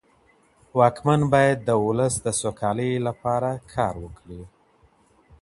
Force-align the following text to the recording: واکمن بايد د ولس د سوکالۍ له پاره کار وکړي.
واکمن 0.79 1.21
بايد 1.33 1.57
د 1.63 1.69
ولس 1.85 2.13
د 2.25 2.27
سوکالۍ 2.41 2.91
له 3.05 3.11
پاره 3.21 3.51
کار 3.73 3.93
وکړي. 4.03 4.41